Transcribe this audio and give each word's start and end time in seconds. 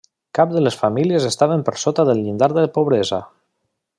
Cap 0.37 0.53
de 0.53 0.63
les 0.67 0.77
famílies 0.79 1.27
estaven 1.29 1.65
per 1.69 1.75
sota 1.83 2.07
del 2.09 2.23
llindar 2.23 2.51
de 2.61 2.65
pobresa. 2.79 3.21